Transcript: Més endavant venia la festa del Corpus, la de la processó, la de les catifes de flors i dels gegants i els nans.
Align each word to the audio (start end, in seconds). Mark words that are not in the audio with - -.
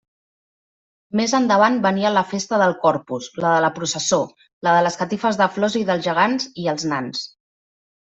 Més 1.17 1.33
endavant 1.39 1.75
venia 1.83 2.11
la 2.13 2.23
festa 2.31 2.57
del 2.61 2.73
Corpus, 2.85 3.27
la 3.45 3.51
de 3.57 3.59
la 3.65 3.69
processó, 3.75 4.19
la 4.69 4.73
de 4.77 4.81
les 4.87 4.97
catifes 5.03 5.39
de 5.43 5.49
flors 5.59 5.77
i 5.81 5.83
dels 5.91 6.05
gegants 6.09 6.49
i 6.63 6.67
els 6.75 6.87
nans. 6.95 7.23